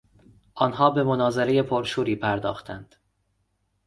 آنها 0.53 0.89
به 0.89 1.03
مناظرهی 1.03 1.61
پر 1.61 1.83
شوری 1.83 2.15
پرداختند. 2.15 2.95